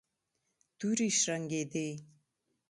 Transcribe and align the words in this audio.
تورې 0.77 1.09
شرنګېدې. 1.19 1.87